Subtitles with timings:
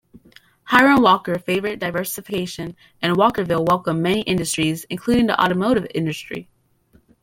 [0.63, 6.49] Hiram Walker favoured diversification and Walkerville welcomed many industries including the automotive industry.